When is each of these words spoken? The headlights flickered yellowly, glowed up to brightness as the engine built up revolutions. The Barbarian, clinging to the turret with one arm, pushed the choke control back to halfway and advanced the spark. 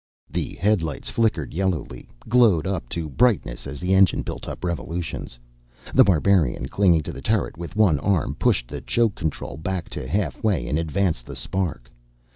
The 0.31 0.55
headlights 0.55 1.11
flickered 1.11 1.53
yellowly, 1.53 2.09
glowed 2.27 2.65
up 2.65 2.89
to 2.89 3.07
brightness 3.07 3.67
as 3.67 3.79
the 3.79 3.93
engine 3.93 4.23
built 4.23 4.47
up 4.49 4.63
revolutions. 4.63 5.37
The 5.93 6.03
Barbarian, 6.03 6.69
clinging 6.69 7.03
to 7.03 7.11
the 7.13 7.21
turret 7.21 7.55
with 7.55 7.75
one 7.75 7.99
arm, 7.99 8.33
pushed 8.33 8.67
the 8.67 8.81
choke 8.81 9.13
control 9.13 9.57
back 9.57 9.89
to 9.89 10.07
halfway 10.07 10.67
and 10.67 10.79
advanced 10.79 11.27
the 11.27 11.35
spark. 11.35 11.91